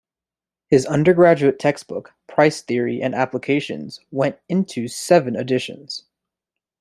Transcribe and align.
His 0.69 0.87
undergraduate 0.87 1.59
textbook, 1.59 2.15
"Price 2.25 2.63
Theory 2.63 3.03
and 3.03 3.13
Applications", 3.13 3.99
went 4.09 4.39
into 4.49 4.87
seven 4.87 5.35
editions. 5.35 6.05